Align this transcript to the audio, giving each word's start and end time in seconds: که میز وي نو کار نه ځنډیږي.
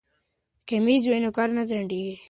که 0.67 0.75
میز 0.85 1.01
وي 1.07 1.19
نو 1.23 1.29
کار 1.37 1.49
نه 1.57 1.63
ځنډیږي. 1.69 2.15